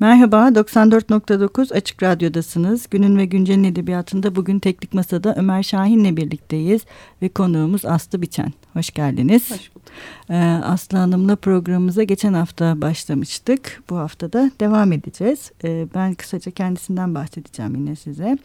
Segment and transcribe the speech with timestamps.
[0.00, 2.86] Merhaba, 94.9 Açık Radyo'dasınız.
[2.90, 6.82] Günün ve Güncel'in edebiyatında bugün Teknik Masa'da Ömer Şahin'le birlikteyiz
[7.22, 8.52] ve konuğumuz Aslı Biçen.
[8.72, 9.50] Hoş geldiniz.
[9.50, 9.88] Hoş bulduk.
[10.30, 13.82] Ee, Aslı Hanım'la programımıza geçen hafta başlamıştık.
[13.90, 15.52] Bu hafta da devam edeceğiz.
[15.64, 18.38] Ee, ben kısaca kendisinden bahsedeceğim yine size.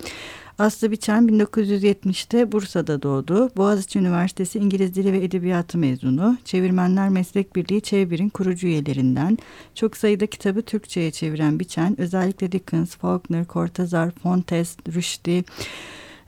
[0.61, 3.49] Aslı Biçen 1970'te Bursa'da doğdu.
[3.57, 6.37] Boğaziçi Üniversitesi İngiliz Dili ve Edebiyatı mezunu.
[6.45, 9.37] Çevirmenler Meslek Birliği Çevir'in kurucu üyelerinden.
[9.75, 15.43] Çok sayıda kitabı Türkçe'ye çeviren Biçen, özellikle Dickens, Faulkner, Cortázar, Fontes, Rushdie,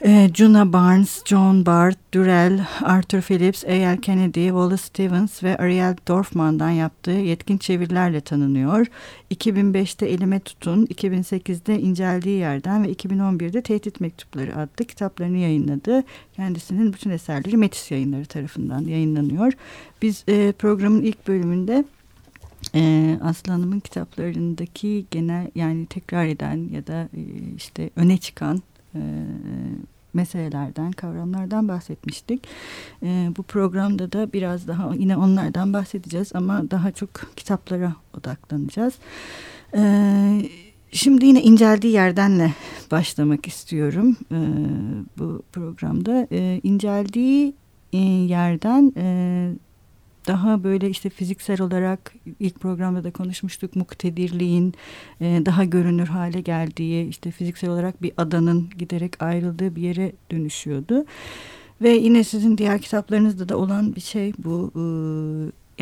[0.06, 3.98] e, Juna Barnes, John Bart, Durrell, Arthur Phillips, A.L.
[3.98, 8.88] Kennedy, Wallace Stevens ve Ariel Dorfman'dan yaptığı yetkin çevirilerle tanınıyor.
[9.32, 16.04] 2005'te Elime Tutun, 2008'de İnceldiği Yerden ve 2011'de Tehdit Mektupları adlı kitaplarını yayınladı.
[16.36, 19.54] Kendisinin bütün eserleri Metis yayınları tarafından yayınlanıyor.
[20.02, 21.86] Biz e, programın ilk bölümünde
[22.76, 27.22] ee, Aslı Hanım'ın kitaplarındaki genel yani tekrar eden ya da e,
[27.56, 28.62] işte öne çıkan
[28.96, 29.02] e,
[30.14, 32.48] meselelerden, kavramlardan bahsetmiştik.
[33.04, 38.94] E, bu programda da biraz daha yine onlardan bahsedeceğiz ama daha çok kitaplara odaklanacağız.
[39.76, 39.82] E,
[40.92, 42.54] şimdi yine inceldiği yerdenle
[42.92, 44.40] başlamak istiyorum e,
[45.18, 46.28] bu programda.
[46.32, 47.54] E, inceldiği
[48.28, 48.94] yerden...
[48.98, 49.50] E,
[50.28, 54.74] daha böyle işte fiziksel olarak ilk programda da konuşmuştuk muktedirliğin
[55.22, 61.06] e, daha görünür hale geldiği işte fiziksel olarak bir adanın giderek ayrıldığı bir yere dönüşüyordu.
[61.82, 64.84] Ve yine sizin diğer kitaplarınızda da olan bir şey bu e,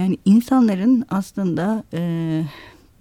[0.01, 2.43] yani insanların aslında e,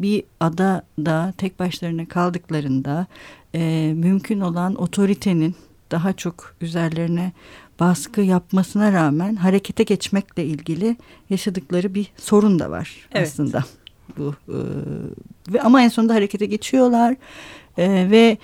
[0.01, 3.07] bir adada tek başlarına kaldıklarında
[3.55, 5.55] e, mümkün olan otoritenin
[5.91, 7.33] daha çok üzerlerine
[7.81, 10.97] baskı yapmasına rağmen harekete geçmekle ilgili
[11.31, 13.29] yaşadıkları bir sorun da var evet.
[13.29, 13.65] aslında.
[14.19, 14.59] Bu e,
[15.53, 17.17] ve ama en sonunda harekete geçiyorlar
[17.79, 18.39] e, ve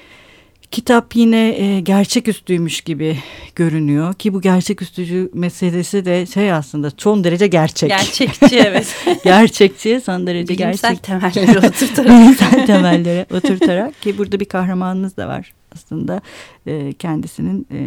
[0.71, 3.19] kitap yine e, gerçeküstüymüş gibi
[3.55, 7.89] görünüyor ki bu gerçeküstücü meselesi de şey aslında son derece gerçek.
[7.89, 8.97] Gerçekçi evet.
[9.25, 11.05] Gerçekçi son derece Bilimsel gerçek.
[11.05, 12.11] temelleri oturtarak.
[12.11, 16.21] Bilimsel temelleri oturtarak ki burada bir kahramanınız da var aslında
[16.67, 17.81] e, kendisinin e,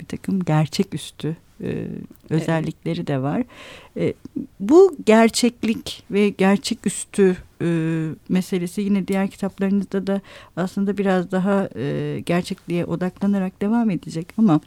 [0.00, 1.86] bir takım gerçeküstü e,
[2.30, 3.42] özellikleri de var.
[3.96, 4.14] E,
[4.60, 7.68] bu gerçeklik ve gerçeküstü e,
[8.28, 10.20] meselesi yine diğer kitaplarınızda da
[10.56, 14.60] aslında biraz daha e, gerçekliğe odaklanarak devam edecek ama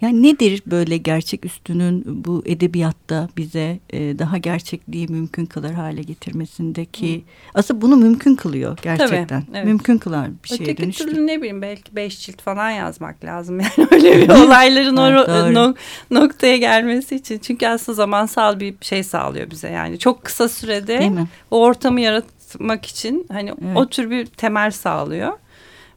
[0.00, 7.16] yani nedir böyle gerçek üstünün bu edebiyatta bize e, daha gerçekliği mümkün kılar hale getirmesindeki
[7.16, 7.20] Hı.
[7.54, 9.26] aslında bunu mümkün kılıyor gerçekten.
[9.26, 9.66] Tabii, evet.
[9.66, 11.14] Mümkün kılar bir şeye Öteki dönüştürüyor.
[11.14, 15.74] türlü ne bileyim belki beş cilt falan yazmak lazım yani öyle bir olayların o no,
[16.10, 17.38] noktaya gelmesi için.
[17.38, 21.12] Çünkü aslında zamansal bir şey sağlıyor bize yani çok kısa sürede
[21.50, 23.76] o ortamı yaratmak için hani evet.
[23.76, 25.32] o tür bir temel sağlıyor.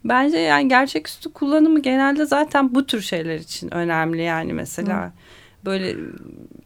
[0.06, 5.06] Bence yani gerçeküstü kullanımı genelde zaten bu tür şeyler için önemli yani mesela.
[5.06, 5.12] Hı.
[5.66, 5.96] Böyle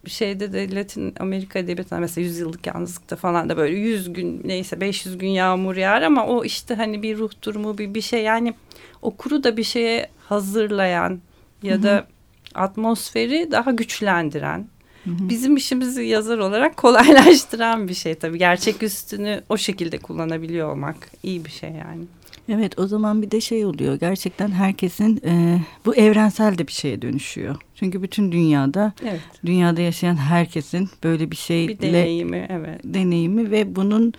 [0.07, 5.17] şeyde de Latin Amerika edebiyatında mesela yüzyıllık yalnızlıkta falan da böyle yüz gün neyse 500
[5.17, 8.53] gün yağmur yağar ama o işte hani bir ruh durumu bir bir şey yani
[9.01, 11.19] okuru da bir şeye hazırlayan
[11.63, 11.83] ya Hı.
[11.83, 12.07] da
[12.55, 14.67] atmosferi daha güçlendiren.
[15.05, 18.37] Bizim işimizi yazar olarak kolaylaştıran bir şey tabii.
[18.37, 22.03] Gerçek üstünü o şekilde kullanabiliyor olmak iyi bir şey yani.
[22.49, 27.01] Evet o zaman bir de şey oluyor gerçekten herkesin e, bu evrensel de bir şeye
[27.01, 27.55] dönüşüyor.
[27.75, 29.21] Çünkü bütün dünyada evet.
[29.45, 32.81] dünyada yaşayan herkesin böyle bir şeyle bir deneyimi evet.
[32.83, 34.13] deneyimi ve bunun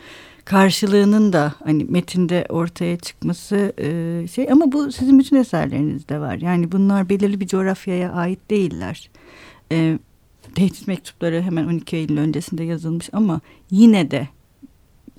[0.44, 6.36] karşılığının da hani metinde ortaya çıkması e, şey ama bu sizin bütün eserlerinizde var.
[6.36, 9.10] Yani bunlar belirli bir coğrafyaya ait değiller.
[9.72, 9.98] E,
[10.54, 13.40] tehdit mektupları hemen 12 Eylül öncesinde yazılmış ama
[13.70, 14.28] yine de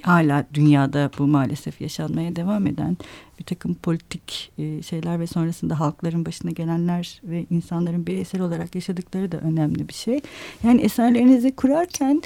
[0.05, 2.97] hala dünyada bu maalesef yaşanmaya devam eden
[3.39, 9.31] bir takım politik e, şeyler ve sonrasında halkların başına gelenler ve insanların bireysel olarak yaşadıkları
[9.31, 10.21] da önemli bir şey.
[10.63, 12.21] Yani eserlerinizi kurarken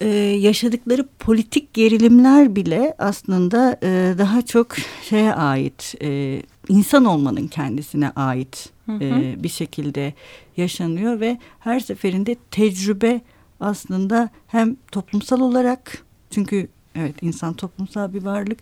[0.00, 8.10] e, yaşadıkları politik gerilimler bile aslında e, daha çok şeye ait e, insan olmanın kendisine
[8.10, 9.04] ait hı hı.
[9.04, 10.14] E, bir şekilde
[10.56, 13.20] yaşanıyor ve her seferinde tecrübe
[13.60, 18.58] aslında hem toplumsal olarak çünkü Evet insan toplumsal bir varlık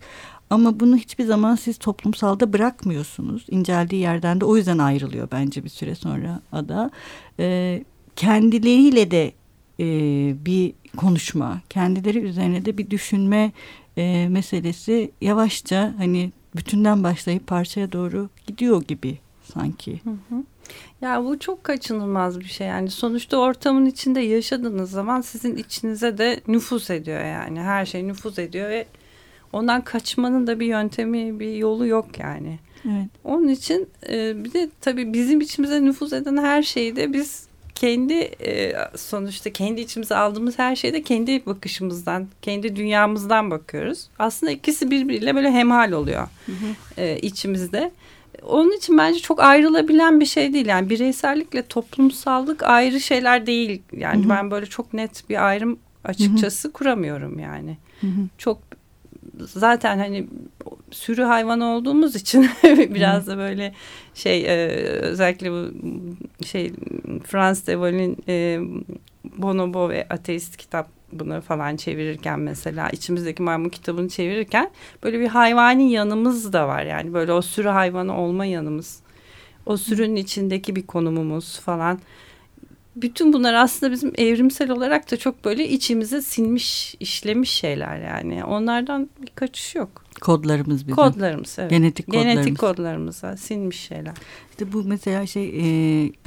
[0.49, 3.45] ama bunu hiçbir zaman siz toplumsalda bırakmıyorsunuz.
[3.49, 6.91] İnceldiği yerden de o yüzden ayrılıyor bence bir süre sonra ada.
[7.39, 7.83] Ee,
[8.15, 9.33] kendileriyle de
[9.79, 9.85] e,
[10.45, 13.51] bir konuşma, kendileri üzerine de bir düşünme
[13.97, 19.17] e, meselesi yavaşça hani bütünden başlayıp parçaya doğru gidiyor gibi
[19.53, 20.01] sanki.
[20.03, 20.43] Hı hı.
[21.01, 26.41] Ya bu çok kaçınılmaz bir şey yani sonuçta ortamın içinde yaşadığınız zaman sizin içinize de
[26.47, 28.85] nüfus ediyor yani her şey nüfus ediyor ve
[29.53, 32.59] ondan kaçmanın da bir yöntemi, bir yolu yok yani.
[32.85, 33.07] Evet.
[33.23, 38.13] Onun için e, bir de tabii bizim içimize nüfuz eden her şeyde biz kendi
[38.43, 44.07] e, sonuçta kendi içimize aldığımız her şeyde kendi bakışımızdan, kendi dünyamızdan bakıyoruz.
[44.19, 47.01] Aslında ikisi birbiriyle böyle hemhal oluyor hı hı.
[47.01, 47.91] E, içimizde.
[48.47, 50.65] Onun için bence çok ayrılabilen bir şey değil.
[50.65, 53.81] Yani bireysellikle toplumsallık ayrı şeyler değil.
[53.97, 54.29] Yani hı hı.
[54.29, 56.73] ben böyle çok net bir ayrım açıkçası hı hı.
[56.73, 57.77] kuramıyorum yani.
[58.01, 58.21] Hı hı.
[58.37, 58.59] Çok
[59.39, 60.27] zaten hani
[60.91, 63.73] sürü hayvan olduğumuz için biraz da böyle
[64.13, 64.67] şey e,
[65.01, 65.71] özellikle bu
[66.45, 66.73] şey
[67.23, 67.73] Frans de
[68.27, 68.59] e,
[69.37, 74.71] Bonobo ve Ateist kitap bunu falan çevirirken mesela içimizdeki maymun kitabını çevirirken
[75.03, 77.13] böyle bir hayvani yanımız da var yani.
[77.13, 78.99] Böyle o sürü hayvanı olma yanımız.
[79.65, 81.99] O sürünün içindeki bir konumumuz falan
[82.95, 88.43] bütün bunlar aslında bizim evrimsel olarak da çok böyle içimize sinmiş, işlemiş şeyler yani.
[88.43, 90.05] Onlardan bir kaçış yok.
[90.21, 90.95] Kodlarımız bizim.
[90.95, 91.69] Kodlarımız evet.
[91.69, 92.33] Genetik kodlarımız.
[92.33, 94.13] Genetik kodlarımıza sinmiş şeyler.
[94.49, 95.63] İşte bu mesela şey e,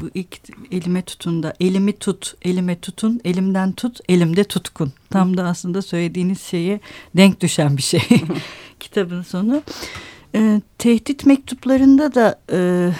[0.00, 0.38] bu ilk
[0.70, 4.92] elime tutunda elimi tut, elime tutun, elimden tut, elimde tutkun.
[5.10, 6.80] Tam da aslında söylediğiniz şeye
[7.16, 8.02] denk düşen bir şey.
[8.80, 9.62] Kitabın sonu.
[10.34, 12.90] E, tehdit mektuplarında da e,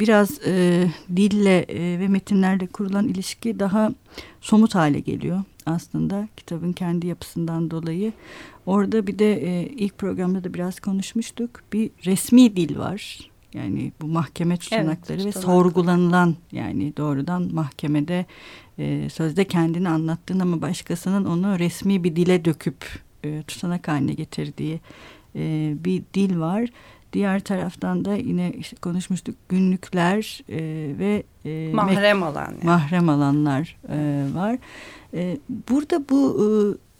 [0.00, 0.86] biraz e,
[1.16, 3.92] dille e, ve metinlerle kurulan ilişki daha
[4.40, 8.12] somut hale geliyor aslında kitabın kendi yapısından dolayı.
[8.66, 11.50] Orada bir de e, ilk programda da biraz konuşmuştuk.
[11.72, 13.30] Bir resmi dil var.
[13.54, 18.26] Yani bu mahkeme tutanakları evet, ve sorgulanılan yani doğrudan mahkemede
[18.78, 22.84] e, sözde kendini anlattığın ama başkasının onu resmi bir dile döküp
[23.24, 24.80] e, tutanak haline getirdiği
[25.36, 26.68] e, bir dil var.
[27.12, 30.58] Diğer taraftan da yine işte konuşmuştuk günlükler e,
[30.98, 32.64] ve e, mahrem alan yani.
[32.64, 34.58] mahrem alanlar e, var.
[35.14, 35.38] E,
[35.70, 36.48] burada bu e,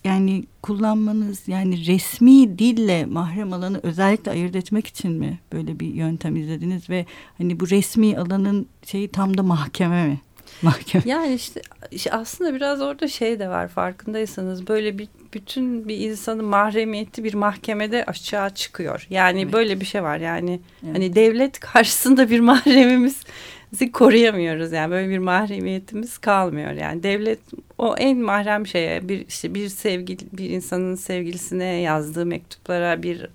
[0.09, 6.37] yani kullanmanız yani resmi dille mahrem alanı özellikle ayırt etmek için mi böyle bir yöntem
[6.37, 7.07] izlediniz ve
[7.39, 10.21] hani bu resmi alanın şeyi tam da mahkeme mi?
[10.63, 11.05] Mahkeme.
[11.07, 16.45] Yani işte, işte aslında biraz orada şey de var farkındaysanız böyle bir bütün bir insanın
[16.45, 19.07] mahremiyeti bir mahkemede açığa çıkıyor.
[19.11, 19.53] Yani evet.
[19.53, 20.95] böyle bir şey var yani evet.
[20.95, 27.39] hani devlet karşısında bir mahremimizi koruyamıyoruz yani böyle bir mahremiyetimiz kalmıyor yani devlet
[27.79, 33.27] o en mahrem şeye bir işte bir sevgili bir insanın sevgilisine yazdığı mektuplara bir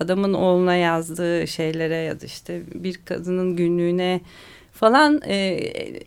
[0.00, 4.20] adamın oğluna yazdığı şeylere ya da işte bir kadının günlüğüne
[4.72, 5.36] falan e,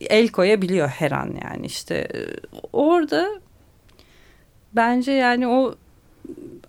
[0.10, 2.20] el koyabiliyor her an yani işte e,
[2.74, 3.42] orada
[4.76, 5.76] bence yani o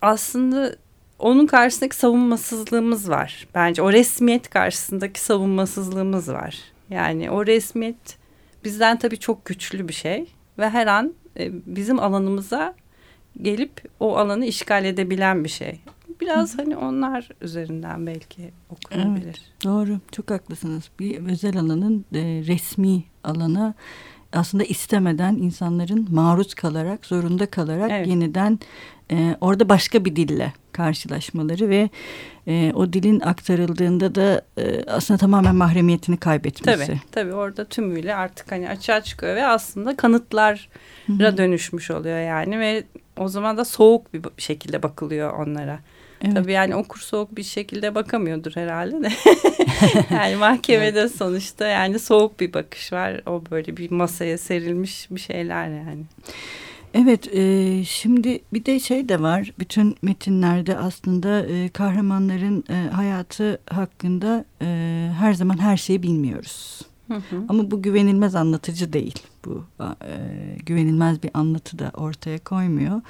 [0.03, 0.77] aslında
[1.19, 3.49] onun karşısındaki savunmasızlığımız var.
[3.55, 6.59] Bence o resmiyet karşısındaki savunmasızlığımız var.
[6.91, 8.19] Yani o resmiyet
[8.65, 10.27] bizden tabii çok güçlü bir şey
[10.59, 12.75] ve her an e, bizim alanımıza
[13.43, 15.81] gelip o alanı işgal edebilen bir şey.
[16.21, 16.57] Biraz Hı.
[16.57, 19.25] hani onlar üzerinden belki okunabilir.
[19.25, 20.91] Evet, doğru, çok haklısınız.
[20.99, 23.75] Bir özel alanın e, resmi alana
[24.35, 28.07] aslında istemeden insanların maruz kalarak, zorunda kalarak evet.
[28.07, 28.59] yeniden
[29.11, 31.91] e, orada başka bir dille karşılaşmaları ve
[32.47, 36.87] e, o dilin aktarıldığında da e, aslında tamamen mahremiyetini kaybetmesi.
[36.87, 42.85] Tabii, tabii orada tümüyle artık hani açığa çıkıyor ve aslında kanıtlara dönüşmüş oluyor yani ve
[43.19, 45.79] o zaman da soğuk bir şekilde bakılıyor onlara.
[46.25, 46.37] Evet.
[46.37, 49.09] Tabii yani okur soğuk bir şekilde bakamıyordur herhalde de.
[50.15, 51.17] yani mahkemede evet.
[51.17, 53.21] sonuçta yani soğuk bir bakış var.
[53.27, 56.03] O böyle bir masaya serilmiş bir şeyler yani.
[56.95, 59.53] Evet, e, şimdi bir de şey de var.
[59.59, 64.67] Bütün metinlerde aslında e, kahramanların e, hayatı hakkında e,
[65.19, 66.81] her zaman her şeyi bilmiyoruz.
[67.09, 67.45] Hı hı.
[67.49, 69.19] Ama bu güvenilmez anlatıcı değil.
[69.45, 70.17] Bu e,
[70.67, 73.01] güvenilmez bir anlatı da ortaya koymuyor.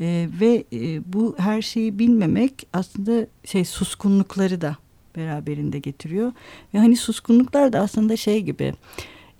[0.00, 4.76] E, ve e, bu her şeyi bilmemek aslında şey suskunlukları da
[5.16, 6.32] beraberinde getiriyor.
[6.74, 8.74] Ve hani suskunluklar da aslında şey gibi...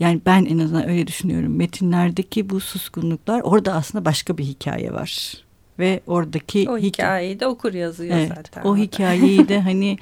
[0.00, 1.56] Yani ben en azından öyle düşünüyorum.
[1.56, 5.44] Metinlerdeki bu suskunluklar orada aslında başka bir hikaye var.
[5.78, 8.62] Ve oradaki o hikayeyi de okur yazıyor evet, zaten.
[8.64, 9.98] O hikayeyi de hani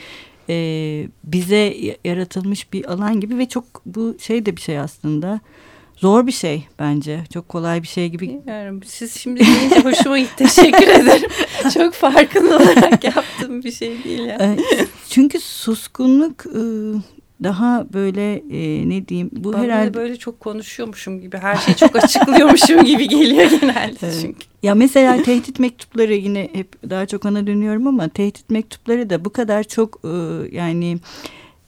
[0.49, 5.41] e, bize yaratılmış bir alan gibi ve çok bu şey de bir şey aslında.
[5.97, 7.25] Zor bir şey bence.
[7.33, 8.29] Çok kolay bir şey gibi.
[8.29, 8.81] Bilmiyorum.
[8.87, 10.35] Siz şimdi deyince hoşuma gitti.
[10.37, 11.31] Teşekkür ederim.
[11.75, 14.21] Çok farkında olarak yaptığım bir şey değil.
[14.21, 14.61] Yani.
[15.09, 16.45] Çünkü suskunluk
[17.45, 21.97] daha böyle e, ne diyeyim bu Bana herhalde böyle çok konuşuyormuşum gibi her şeyi çok
[21.97, 24.19] açıklıyormuşum gibi geliyor genelde evet.
[24.21, 24.47] çünkü.
[24.63, 29.31] Ya mesela tehdit mektupları yine hep daha çok ona dönüyorum ama tehdit mektupları da bu
[29.31, 30.09] kadar çok e,
[30.57, 30.99] yani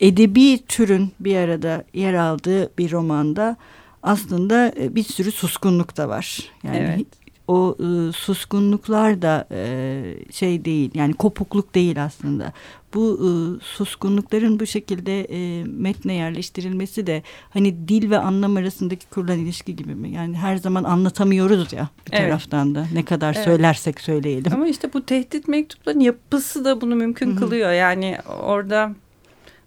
[0.00, 3.56] edebi türün bir arada yer aldığı bir romanda
[4.02, 6.42] aslında e, bir sürü suskunluk da var.
[6.62, 7.23] Yani evet.
[7.48, 12.52] O e, suskunluklar da e, şey değil yani kopukluk değil aslında.
[12.94, 13.28] Bu e,
[13.64, 19.94] suskunlukların bu şekilde e, metne yerleştirilmesi de hani dil ve anlam arasındaki kurulan ilişki gibi
[19.94, 20.10] mi?
[20.10, 22.28] Yani her zaman anlatamıyoruz ya bir evet.
[22.28, 23.44] taraftan da ne kadar evet.
[23.44, 24.52] söylersek söyleyelim.
[24.54, 27.38] Ama işte bu tehdit mektupların yapısı da bunu mümkün Hı -hı.
[27.38, 27.72] kılıyor.
[27.72, 28.94] Yani orada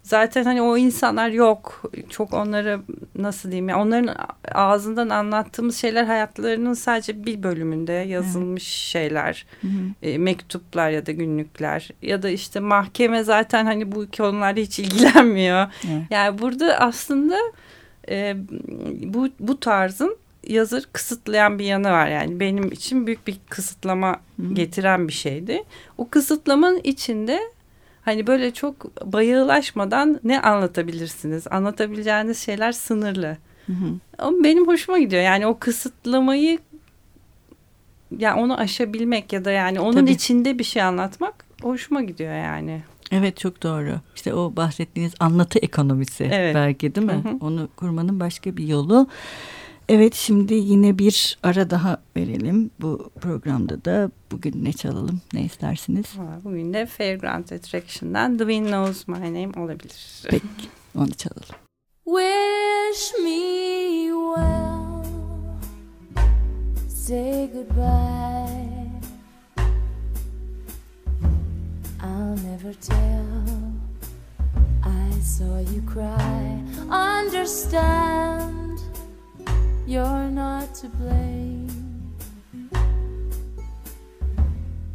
[0.07, 1.83] zaten hani o insanlar yok.
[2.09, 2.79] Çok onları
[3.15, 4.15] nasıl diyeyim ya onların
[4.51, 8.91] ağzından anlattığımız şeyler hayatlarının sadece bir bölümünde yazılmış evet.
[8.91, 9.45] şeyler.
[9.61, 10.07] Hı hı.
[10.07, 15.67] E, mektuplar ya da günlükler ya da işte mahkeme zaten hani bu konularla hiç ilgilenmiyor.
[15.87, 16.03] Evet.
[16.09, 17.37] Yani burada aslında
[18.09, 18.35] e,
[19.03, 24.53] bu bu tarzın yazır kısıtlayan bir yanı var yani benim için büyük bir kısıtlama Hı.
[24.53, 25.63] getiren bir şeydi.
[25.97, 27.39] O kısıtlamanın içinde
[28.07, 31.47] Hani böyle çok bayığılaşmadan ne anlatabilirsiniz?
[31.47, 33.37] Anlatabileceğiniz şeyler sınırlı.
[33.65, 33.93] Hı hı.
[34.17, 35.21] Ama benim hoşuma gidiyor.
[35.21, 36.59] Yani o kısıtlamayı
[38.17, 40.11] yani onu aşabilmek ya da yani onun Tabii.
[40.11, 42.81] içinde bir şey anlatmak hoşuma gidiyor yani.
[43.11, 43.91] Evet çok doğru.
[44.15, 46.55] İşte o bahsettiğiniz anlatı ekonomisi evet.
[46.55, 47.13] belki değil mi?
[47.13, 47.37] Hı hı.
[47.41, 49.07] Onu kurmanın başka bir yolu.
[49.89, 54.11] Evet şimdi yine bir ara daha verelim bu programda da.
[54.31, 56.05] Bugün ne çalalım ne istersiniz?
[56.43, 60.23] Bugün de Fairground Attraction'dan The Wind Knows My Name olabilir.
[60.29, 60.45] Peki
[60.97, 61.55] onu çalalım.
[62.05, 65.03] Wish me well
[66.89, 68.87] Say goodbye
[72.03, 73.25] I'll never tell
[74.83, 78.56] I saw you cry Understand
[79.87, 82.13] You're not to blame.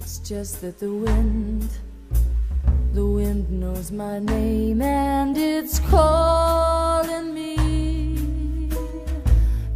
[0.01, 1.67] It's just that the wind,
[2.93, 8.69] the wind knows my name and it's calling me,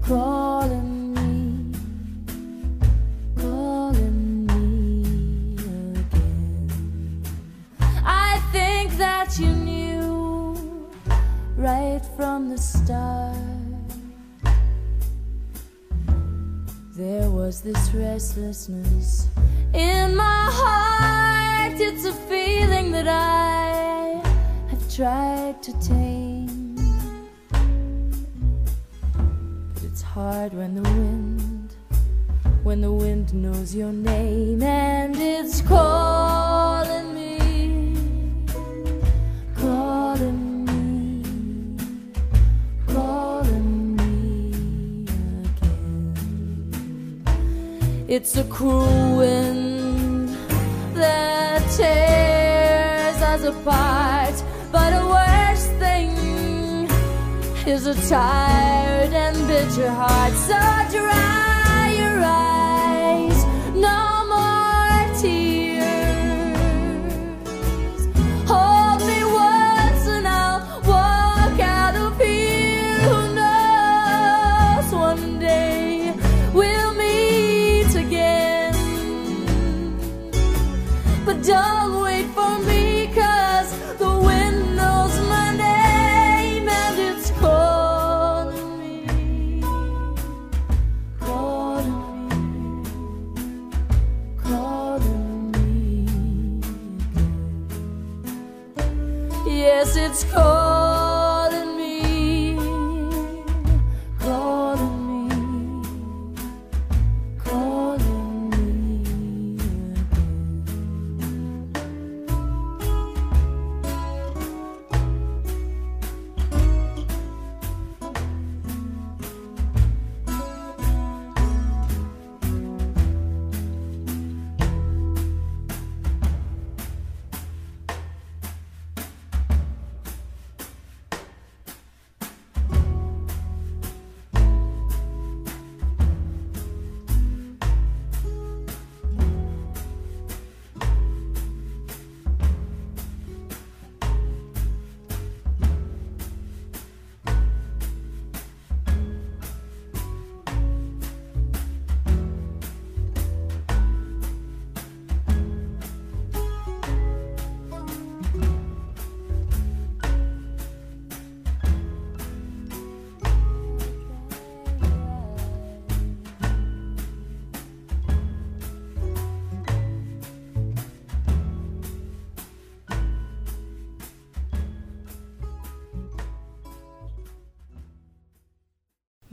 [0.03, 1.73] calling me,
[3.37, 5.57] calling me
[5.95, 7.23] again.
[8.05, 10.91] I think that you knew
[11.57, 13.46] right from the start.
[17.27, 19.27] There was this restlessness
[19.75, 21.73] in my heart.
[21.81, 24.23] It's a feeling that I
[24.69, 26.77] have tried to tame.
[29.75, 31.75] But it's hard when the wind,
[32.63, 36.76] when the wind knows your name and it's calling
[48.09, 50.29] It's a cruel wind
[50.95, 54.35] that tears us apart.
[54.71, 56.89] But a worse thing
[57.67, 60.35] is a tired and bitter heart.
[60.35, 60.55] So
[60.97, 62.66] dry your eyes,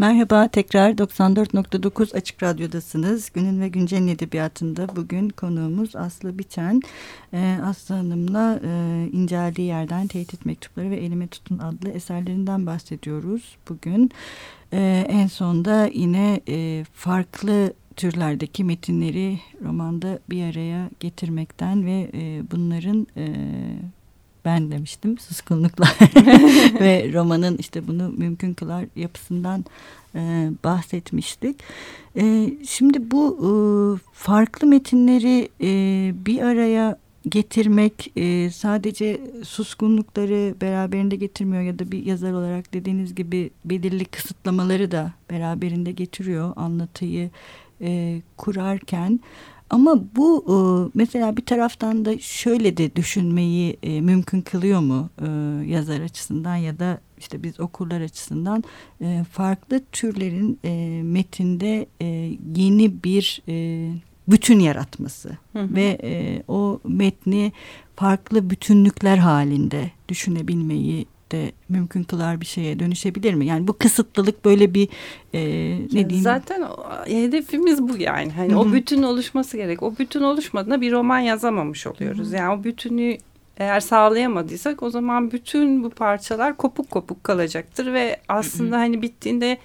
[0.04, 3.30] Merhaba tekrar 94.9 Açık Radyo'dasınız.
[3.34, 6.82] Günün ve Güncel'in edebiyatında bugün konuğumuz Aslı Biçen.
[7.34, 14.12] Ee, Aslı Hanım'la e, inceldiği yerden Tehdit Mektupları ve Elime Tutun adlı eserlerinden bahsediyoruz bugün.
[14.74, 23.08] Ee, en sonda yine e, farklı türlerdeki metinleri romanda bir araya getirmekten ve e, bunların...
[23.18, 23.34] E,
[24.46, 25.98] ben demiştim suskunluklar
[26.80, 29.66] ve romanın işte bunu mümkün kılar yapısından
[30.16, 31.60] e, bahsetmiştik.
[32.16, 33.50] E, şimdi bu e,
[34.14, 35.72] farklı metinleri e,
[36.26, 36.98] bir araya
[37.30, 44.92] getirmek e, sadece suskunlukları beraberinde getirmiyor ya da bir yazar olarak dediğiniz gibi belirli kısıtlamaları
[44.92, 47.30] da beraberinde getiriyor anlatıyı
[47.82, 49.20] e, kurarken.
[49.74, 50.56] Ama bu e,
[50.94, 55.28] mesela bir taraftan da şöyle de düşünmeyi e, mümkün kılıyor mu e,
[55.66, 58.64] yazar açısından ya da işte biz okurlar açısından
[59.32, 60.60] farklı türlerin
[61.06, 61.86] metinde
[62.56, 63.44] yeni bir
[64.28, 65.76] bütün yaratması hı hı.
[65.76, 65.98] ve
[66.48, 67.52] o metni
[67.96, 73.46] farklı bütünlükler halinde düşünebilmeyi de mümkün kılar bir şeye dönüşebilir mi?
[73.46, 74.90] Yani bu kısıtlılık böyle bir
[75.34, 75.42] e,
[75.94, 76.24] ne diyeyim?
[76.24, 76.68] Zaten
[77.06, 78.32] hedefimiz bu yani.
[78.32, 78.70] Hani Hı -hı.
[78.70, 79.84] o bütün oluşması gerek.
[79.84, 82.32] O bütün oluşmadığında bir roman yazamamış oluyoruz.
[82.32, 82.38] Hı -hı.
[82.38, 83.18] Yani o bütünü
[83.58, 88.84] eğer sağlayamadıysak o zaman bütün bu parçalar kopuk kopuk kalacaktır ve aslında Hı -hı.
[88.84, 89.58] hani bittiğinde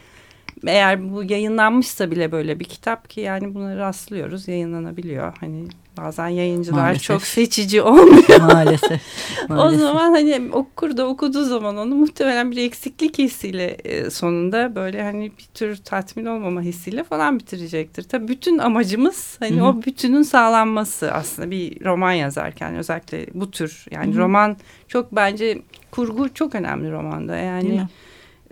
[0.66, 5.36] eğer bu yayınlanmışsa bile böyle bir kitap ki yani bunları rastlıyoruz yayınlanabiliyor.
[5.40, 5.64] Hani
[6.00, 7.02] bazen yayıncılar Maalesef.
[7.02, 8.40] çok seçici olmuyor.
[8.40, 9.00] Maalesef.
[9.48, 9.80] Maalesef.
[9.80, 15.02] o zaman hani okur da okuduğu zaman onu muhtemelen bir eksiklik hissiyle e, sonunda böyle
[15.02, 18.02] hani bir tür tatmin olmama hissiyle falan bitirecektir.
[18.02, 19.78] Tabii bütün amacımız hani Hı -hı.
[19.78, 24.20] o bütünün sağlanması aslında bir roman yazarken özellikle bu tür yani Hı -hı.
[24.20, 24.56] roman
[24.88, 27.82] çok bence kurgu çok önemli romanda yani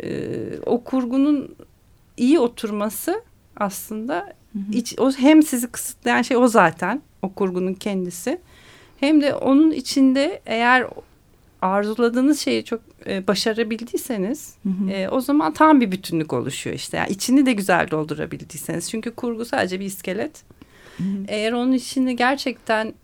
[0.03, 0.09] e,
[0.67, 1.57] o kurgunun
[2.17, 3.23] iyi oturması
[3.57, 4.73] aslında hı hı.
[4.73, 8.39] Iç, o hem sizi kısıtlayan şey o zaten o kurgunun kendisi
[9.01, 10.87] hem de onun içinde eğer
[11.63, 14.91] arzuladığınız şeyi çok e, başarabildiyseniz hı hı.
[14.91, 16.97] E, o zaman tam bir bütünlük oluşuyor işte.
[16.97, 18.91] Yani içini de güzel doldurabildiyseniz.
[18.91, 20.43] Çünkü kurgu sadece bir iskelet.
[20.97, 21.25] Hı hı.
[21.29, 22.95] Eğer onun içini gerçekten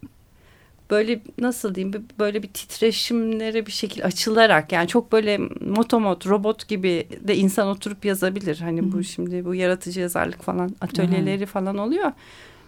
[0.92, 7.08] böyle nasıl diyeyim böyle bir titreşimlere bir şekilde açılarak yani çok böyle motomot robot gibi
[7.20, 8.58] de insan oturup yazabilir.
[8.60, 8.92] Hani Hı.
[8.92, 11.46] bu şimdi bu yaratıcı yazarlık falan atölyeleri Hı.
[11.46, 12.12] falan oluyor.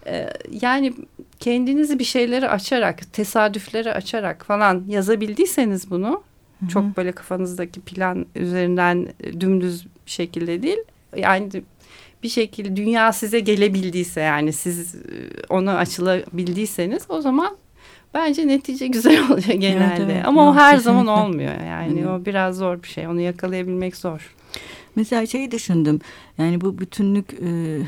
[0.07, 0.29] Ee,
[0.61, 0.93] yani
[1.39, 6.23] kendinizi bir şeyleri açarak tesadüfleri açarak falan yazabildiyseniz bunu
[6.59, 6.67] Hı.
[6.67, 9.07] çok böyle kafanızdaki plan üzerinden
[9.39, 10.79] dümdüz şekilde değil
[11.17, 11.49] yani
[12.23, 14.95] bir şekilde dünya size gelebildiyse yani siz
[15.49, 17.57] ona açılabildiyseniz o zaman
[18.15, 20.03] Bence netice güzel oluyor genelde.
[20.03, 20.25] Evet, evet.
[20.25, 20.83] Ama Yok, o her kesinlikle.
[20.83, 21.61] zaman olmuyor.
[21.67, 22.09] Yani evet.
[22.09, 23.07] o biraz zor bir şey.
[23.07, 24.35] Onu yakalayabilmek zor.
[24.95, 25.99] Mesela şeyi düşündüm.
[26.37, 27.79] Yani bu bütünlük e,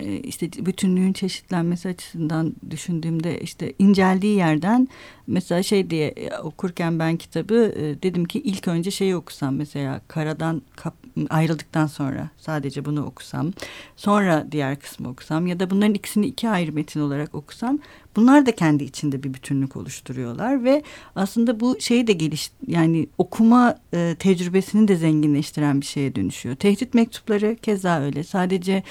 [0.00, 4.88] e, işte bütünlüğün çeşitlenmesi açısından düşündüğümde işte inceldiği yerden
[5.26, 10.62] mesela şey diye e, okurken ben kitabı dedim ki ilk önce şeyi okusam mesela karadan
[10.76, 10.94] kap,
[11.30, 13.52] ayrıldıktan sonra sadece bunu okusam
[13.96, 17.78] sonra diğer kısmı okusam ya da bunların ikisini iki ayrı metin olarak okusam
[18.16, 20.82] Bunlar da kendi içinde bir bütünlük oluşturuyorlar ve
[21.16, 26.56] aslında bu şeyi de geliş yani okuma e, tecrübesini de zenginleştiren bir şeye dönüşüyor.
[26.56, 28.24] Tehdit mektupları keza öyle.
[28.24, 28.82] Sadece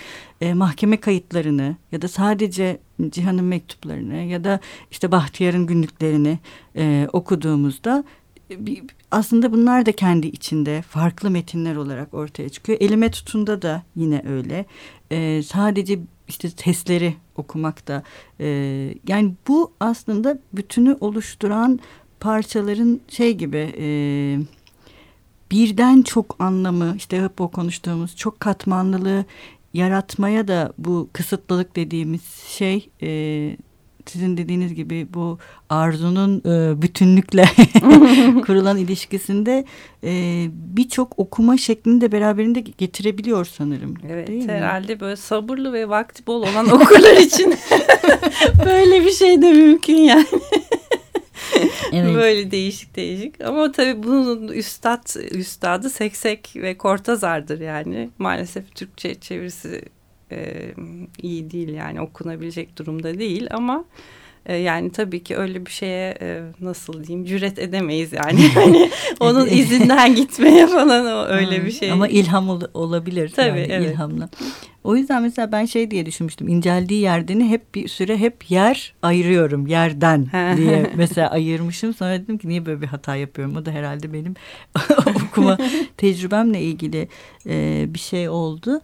[0.41, 4.59] e, mahkeme kayıtlarını ya da sadece Cihan'ın mektuplarını ya da
[4.91, 6.39] işte Bahtiyar'ın günlüklerini
[6.75, 8.03] e, okuduğumuzda
[8.49, 12.77] bir, aslında bunlar da kendi içinde farklı metinler olarak ortaya çıkıyor.
[12.81, 14.65] Elime tutunda da yine öyle.
[15.11, 18.03] Ee, sadece işte testleri okumak da
[18.39, 18.47] e,
[19.07, 21.79] yani bu aslında bütünü oluşturan
[22.19, 23.85] parçaların şey gibi e,
[25.51, 29.25] birden çok anlamı işte hep o konuştuğumuz çok katmanlılığı
[29.73, 33.09] yaratmaya da bu kısıtlılık dediğimiz şey e,
[34.05, 35.37] sizin dediğiniz gibi bu
[35.69, 37.45] arzunun e, bütünlükle
[38.45, 39.65] kurulan ilişkisinde
[40.03, 43.93] e, birçok okuma şeklini de beraberinde getirebiliyor sanırım.
[44.09, 44.99] Evet değil herhalde mi?
[44.99, 47.53] böyle sabırlı ve vakti bol olan okurlar için
[48.65, 50.25] böyle bir şey de mümkün yani.
[51.93, 52.15] evet.
[52.15, 53.41] Böyle değişik değişik.
[53.41, 58.09] Ama tabii bunun üstad, üstadı Seksek ve Kortazar'dır yani.
[58.17, 59.81] Maalesef Türkçe çevirisi
[60.31, 60.71] e,
[61.21, 63.85] iyi değil yani okunabilecek durumda değil ama
[64.45, 68.47] E, yani tabii ki öyle bir şeye e, nasıl diyeyim cüret edemeyiz yani.
[68.53, 71.91] hani onun izinden gitmeye falan o öyle bir şey.
[71.91, 73.29] Ama ilham ol, olabilir.
[73.35, 73.93] Tabii yani evet.
[73.93, 74.29] ilhamla.
[74.83, 76.47] O yüzden mesela ben şey diye düşünmüştüm.
[76.47, 80.27] İnceldiği yerdeni hep bir süre hep yer ayırıyorum yerden
[80.57, 81.93] diye mesela ayırmışım.
[81.93, 83.55] Sonra dedim ki niye böyle bir hata yapıyorum?
[83.55, 84.33] O da herhalde benim
[85.25, 85.57] okuma
[85.97, 87.07] tecrübemle ilgili
[87.47, 88.81] e, bir şey oldu.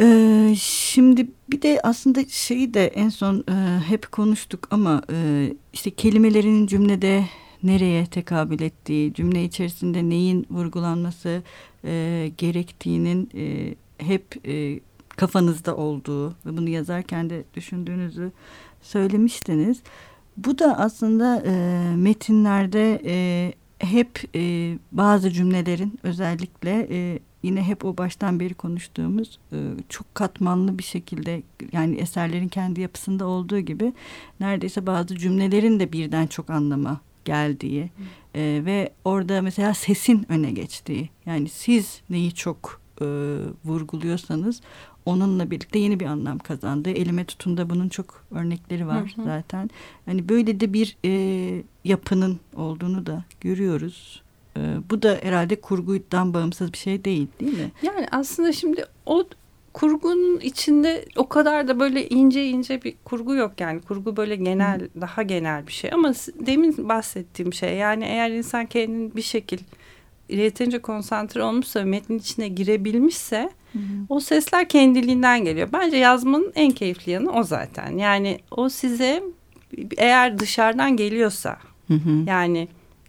[0.00, 5.90] Ee, şimdi bir de aslında şeyi de en son e, hep konuştuk ama e, işte
[5.90, 7.24] kelimelerin cümlede
[7.62, 11.42] nereye tekabül ettiği, cümle içerisinde neyin vurgulanması
[11.84, 18.32] e, gerektiğinin e, hep e, kafanızda olduğu ve bunu yazarken de düşündüğünüzü
[18.82, 19.82] söylemiştiniz.
[20.36, 21.52] Bu da aslında e,
[21.96, 29.56] metinlerde e, hep e, bazı cümlelerin özellikle e, yine hep o baştan beri konuştuğumuz e,
[29.88, 33.92] çok katmanlı bir şekilde yani eserlerin kendi yapısında olduğu gibi
[34.40, 37.90] neredeyse bazı cümlelerin de birden çok anlama geldiği
[38.34, 43.06] e, ve orada mesela sesin öne geçtiği yani siz neyi çok e,
[43.64, 44.60] vurguluyorsanız
[45.06, 46.90] onunla birlikte yeni bir anlam kazandı.
[46.90, 49.24] Elime tutunda bunun çok örnekleri var hı hı.
[49.24, 49.70] zaten.
[50.06, 54.22] Hani böyle de bir e, yapının olduğunu da görüyoruz.
[54.58, 57.70] E, bu da herhalde kurgudan bağımsız bir şey değil değil mi?
[57.82, 59.24] Yani aslında şimdi o
[59.72, 63.80] kurgunun içinde o kadar da böyle ince ince bir kurgu yok yani.
[63.80, 64.88] Kurgu böyle genel, Hı.
[65.00, 65.90] daha genel bir şey.
[65.92, 66.12] Ama
[66.46, 69.58] demin bahsettiğim şey yani eğer insan kendini bir şekil
[70.28, 73.82] yeterince konsantre olmuşsa metnin içine girebilmişse hı hı.
[74.08, 75.68] o sesler kendiliğinden geliyor.
[75.72, 77.98] Bence yazmanın en keyifli yanı o zaten.
[77.98, 79.22] Yani o size
[79.96, 82.10] eğer dışarıdan geliyorsa hı hı.
[82.26, 82.68] yani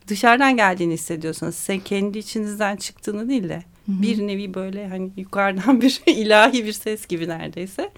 [0.10, 4.02] dışarıdan geldiğini hissediyorsanız sen kendi içinizden çıktığını değil de hı hı.
[4.02, 7.92] bir nevi böyle hani yukarıdan bir ilahi bir ses gibi neredeyse.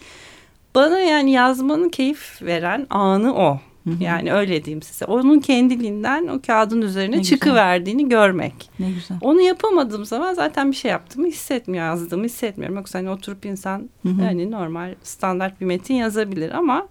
[0.76, 3.60] Bana yani yazmanın keyif veren anı o.
[3.84, 4.04] Hı-hı.
[4.04, 5.06] Yani öyle diyeyim size.
[5.06, 8.10] Onun kendiliğinden o kağıdın üzerine ne çıkıverdiğini güzel.
[8.10, 8.70] görmek.
[8.80, 9.18] Ne güzel.
[9.22, 12.78] Onu yapamadığım zaman zaten bir şey yaptığımı hissetmiyor, yazdığımı hissetmiyorum.
[12.78, 14.22] Yoksa hani oturup insan Hı-hı.
[14.22, 16.88] hani normal standart bir metin yazabilir ama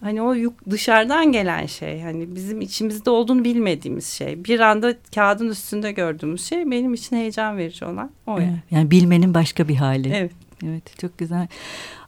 [0.00, 5.48] hani o yuk, dışarıdan gelen şey hani bizim içimizde olduğunu bilmediğimiz şey bir anda kağıdın
[5.48, 8.50] üstünde gördüğümüz şey benim için heyecan verici olan o evet.
[8.70, 10.12] yani bilmenin başka bir hali.
[10.14, 10.32] Evet.
[10.66, 11.46] Evet çok güzel.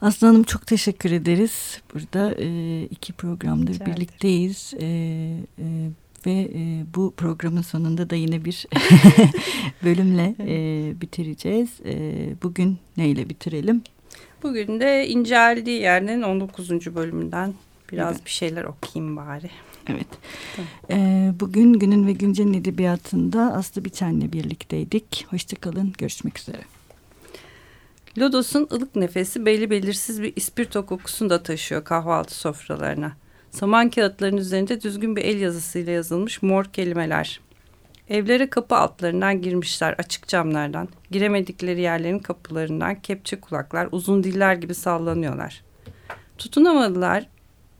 [0.00, 1.80] Aslı Hanım çok teşekkür ederiz.
[1.94, 4.74] Burada e, iki programdır Rica birlikteyiz.
[4.80, 4.86] E,
[5.58, 5.66] e,
[6.26, 8.66] ve e, bu programın sonunda da yine bir
[9.84, 11.70] bölümle e, bitireceğiz.
[11.84, 11.94] E,
[12.42, 13.82] bugün neyle bitirelim?
[14.42, 16.70] Bugün de inceldiği yerden 19.
[16.70, 17.54] bölümünden
[17.92, 18.24] biraz evet.
[18.24, 19.50] bir şeyler okuyayım bari.
[19.88, 20.06] Evet.
[20.90, 25.26] Ee, bugün Günün ve Güncel'in edebiyatında Aslı Biçen'le birlikteydik.
[25.30, 25.92] Hoşçakalın.
[25.98, 26.60] Görüşmek üzere.
[28.18, 33.12] Lodos'un ılık nefesi belli belirsiz bir ispirto kokusunu da taşıyor kahvaltı sofralarına.
[33.50, 37.40] Saman kağıtların üzerinde düzgün bir el yazısıyla yazılmış mor kelimeler.
[38.08, 40.88] Evlere kapı altlarından girmişler açık camlardan.
[41.10, 45.62] Giremedikleri yerlerin kapılarından kepçe kulaklar uzun diller gibi sallanıyorlar.
[46.38, 47.26] Tutunamadılar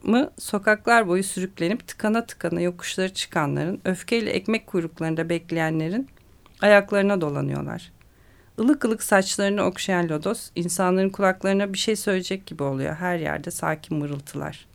[0.02, 6.08] mı sokaklar boyu sürüklenip tıkana tıkana yokuşları çıkanların, öfkeyle ekmek kuyruklarında bekleyenlerin
[6.60, 7.92] ayaklarına dolanıyorlar.
[8.58, 12.94] Ilık ılık saçlarını okşayan lodos insanların kulaklarına bir şey söyleyecek gibi oluyor.
[12.94, 14.66] Her yerde sakin mırıltılar.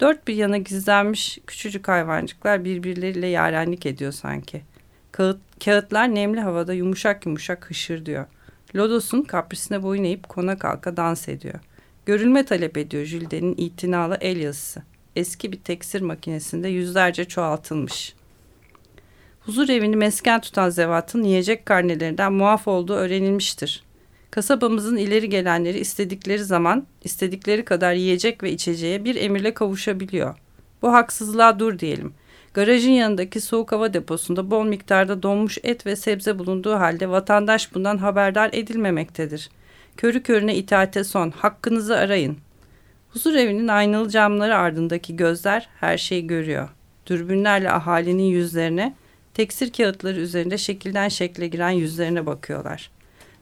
[0.00, 4.62] Dört bir yana gizlenmiş küçücük hayvancıklar birbirleriyle yarenlik ediyor sanki.
[5.12, 8.26] Kağıt, kağıtlar nemli havada yumuşak yumuşak hışır diyor.
[8.76, 11.60] Lodos'un kaprisine boyun eğip kona kalka dans ediyor.
[12.10, 14.82] Görülme talep ediyor Jülden'in itinalı el yazısı.
[15.16, 18.14] Eski bir teksir makinesinde yüzlerce çoğaltılmış.
[19.40, 23.84] Huzur evini mesken tutan zevatın yiyecek karnelerinden muaf olduğu öğrenilmiştir.
[24.30, 30.34] Kasabamızın ileri gelenleri istedikleri zaman istedikleri kadar yiyecek ve içeceğe bir emirle kavuşabiliyor.
[30.82, 32.14] Bu haksızlığa dur diyelim.
[32.54, 37.98] Garajın yanındaki soğuk hava deposunda bol miktarda donmuş et ve sebze bulunduğu halde vatandaş bundan
[37.98, 39.50] haberdar edilmemektedir.
[40.00, 42.38] Körü körüne itaate son, hakkınızı arayın.
[43.10, 46.68] Huzur evinin aynalı camları ardındaki gözler her şeyi görüyor.
[47.06, 48.94] Dürbünlerle ahalinin yüzlerine,
[49.34, 52.90] teksir kağıtları üzerinde şekilden şekle giren yüzlerine bakıyorlar.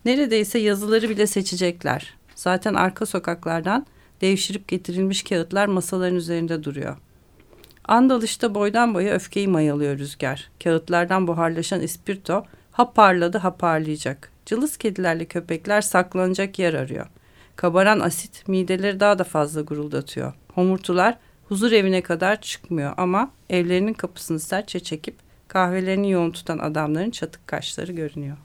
[0.04, 2.14] Neredeyse yazıları bile seçecekler.
[2.34, 3.86] Zaten arka sokaklardan
[4.20, 6.96] devşirip getirilmiş kağıtlar masaların üzerinde duruyor.
[7.84, 10.50] Andalışta boydan boya öfkeyi mayalıyor rüzgar.
[10.64, 12.44] Kağıtlardan buharlaşan ispirto
[12.78, 14.30] ha parladı ha parlayacak.
[14.46, 17.06] Cılız kedilerle köpekler saklanacak yer arıyor.
[17.56, 20.32] Kabaran asit mideleri daha da fazla guruldatıyor.
[20.54, 25.14] Homurtular huzur evine kadar çıkmıyor ama evlerinin kapısını sertçe çekip
[25.48, 28.36] kahvelerini yoğun tutan adamların çatık kaşları görünüyor.